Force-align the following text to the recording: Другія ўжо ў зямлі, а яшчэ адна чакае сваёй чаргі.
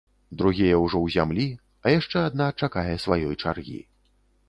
Другія 0.39 0.79
ўжо 0.85 0.97
ў 1.01 1.07
зямлі, 1.17 1.47
а 1.85 1.95
яшчэ 1.99 2.25
адна 2.33 2.51
чакае 2.65 2.99
сваёй 3.07 3.33
чаргі. 3.43 3.81